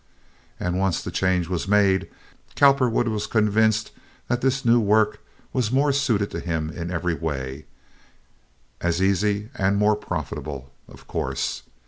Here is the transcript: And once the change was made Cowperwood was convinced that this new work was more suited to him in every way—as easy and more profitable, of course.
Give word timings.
And 0.59 0.79
once 0.79 0.99
the 0.99 1.11
change 1.11 1.47
was 1.47 1.67
made 1.67 2.09
Cowperwood 2.55 3.07
was 3.09 3.27
convinced 3.27 3.91
that 4.29 4.41
this 4.41 4.65
new 4.65 4.79
work 4.79 5.19
was 5.53 5.71
more 5.71 5.93
suited 5.93 6.31
to 6.31 6.39
him 6.39 6.71
in 6.71 6.89
every 6.89 7.13
way—as 7.13 8.99
easy 8.99 9.51
and 9.53 9.77
more 9.77 9.95
profitable, 9.95 10.71
of 10.87 11.05
course. 11.05 11.61